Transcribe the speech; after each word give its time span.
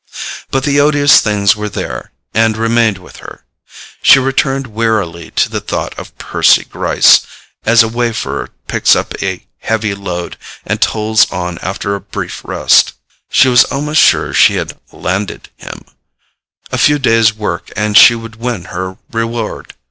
But 0.49 0.63
the 0.63 0.79
odious 0.81 1.21
things 1.21 1.55
were 1.55 1.69
there, 1.69 2.11
and 2.33 2.57
remained 2.57 2.97
with 2.97 3.17
her. 3.17 3.45
She 4.01 4.17
returned 4.17 4.65
wearily 4.65 5.29
to 5.35 5.47
the 5.47 5.59
thought 5.61 5.93
of 5.99 6.17
Percy 6.17 6.63
Gryce, 6.63 7.21
as 7.67 7.83
a 7.83 7.87
wayfarer 7.87 8.49
picks 8.65 8.95
up 8.95 9.13
a 9.21 9.45
heavy 9.59 9.93
load 9.93 10.37
and 10.65 10.81
toils 10.81 11.31
on 11.31 11.59
after 11.59 11.93
a 11.93 11.99
brief 12.01 12.41
rest. 12.43 12.93
She 13.29 13.47
was 13.47 13.63
almost 13.65 14.01
sure 14.01 14.33
she 14.33 14.55
had 14.55 14.73
"landed" 14.91 15.49
him: 15.57 15.85
a 16.71 16.79
few 16.79 16.97
days' 16.97 17.35
work 17.35 17.69
and 17.75 17.95
she 17.95 18.15
would 18.15 18.37
win 18.37 18.63
her 18.73 18.97
reward. 19.11 19.75